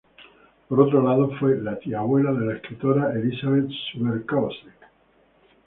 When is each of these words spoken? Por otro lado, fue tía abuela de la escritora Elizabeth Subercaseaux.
Por 0.67 0.79
otro 0.81 0.99
lado, 1.03 1.29
fue 1.39 1.57
tía 1.83 1.99
abuela 1.99 2.31
de 2.33 2.43
la 2.47 2.55
escritora 2.55 3.13
Elizabeth 3.13 3.69
Subercaseaux. 3.93 4.55